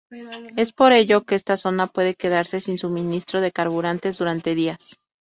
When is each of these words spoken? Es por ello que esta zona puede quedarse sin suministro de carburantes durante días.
Es 0.57 0.71
por 0.71 0.93
ello 0.93 1.25
que 1.25 1.35
esta 1.35 1.57
zona 1.57 1.85
puede 1.85 2.15
quedarse 2.15 2.59
sin 2.59 2.79
suministro 2.79 3.39
de 3.39 3.51
carburantes 3.51 4.17
durante 4.17 4.55
días. 4.55 4.99